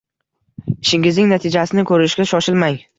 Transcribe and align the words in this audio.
Ishingizning 0.87 1.29
natijasini 1.35 1.87
ko’rishga 1.93 2.31
shoshilmang 2.35 2.87